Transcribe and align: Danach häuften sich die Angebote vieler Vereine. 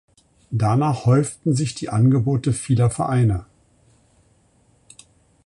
Danach 0.49 1.05
häuften 1.05 1.53
sich 1.53 1.75
die 1.75 1.89
Angebote 1.89 2.53
vieler 2.53 2.89
Vereine. 2.89 3.45